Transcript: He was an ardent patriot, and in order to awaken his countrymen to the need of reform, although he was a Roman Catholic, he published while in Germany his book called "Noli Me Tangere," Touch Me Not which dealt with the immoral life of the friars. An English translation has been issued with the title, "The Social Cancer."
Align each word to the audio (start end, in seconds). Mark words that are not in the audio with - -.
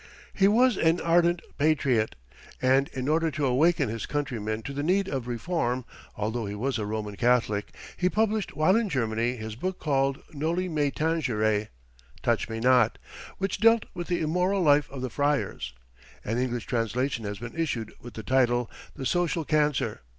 He 0.33 0.47
was 0.47 0.77
an 0.77 0.99
ardent 0.99 1.43
patriot, 1.59 2.15
and 2.59 2.87
in 2.87 3.07
order 3.07 3.29
to 3.29 3.45
awaken 3.45 3.87
his 3.87 4.07
countrymen 4.07 4.63
to 4.63 4.73
the 4.73 4.81
need 4.81 5.07
of 5.07 5.27
reform, 5.27 5.85
although 6.15 6.47
he 6.47 6.55
was 6.55 6.79
a 6.79 6.87
Roman 6.87 7.15
Catholic, 7.15 7.69
he 7.97 8.09
published 8.09 8.55
while 8.57 8.75
in 8.75 8.89
Germany 8.89 9.35
his 9.35 9.55
book 9.55 9.77
called 9.77 10.23
"Noli 10.33 10.67
Me 10.67 10.89
Tangere," 10.89 11.67
Touch 12.23 12.49
Me 12.49 12.59
Not 12.59 12.97
which 13.37 13.59
dealt 13.59 13.85
with 13.93 14.07
the 14.07 14.21
immoral 14.21 14.63
life 14.63 14.89
of 14.89 15.03
the 15.03 15.11
friars. 15.11 15.71
An 16.25 16.39
English 16.39 16.65
translation 16.65 17.23
has 17.25 17.37
been 17.37 17.55
issued 17.55 17.93
with 18.01 18.15
the 18.15 18.23
title, 18.23 18.71
"The 18.95 19.05
Social 19.05 19.45
Cancer." 19.45 20.01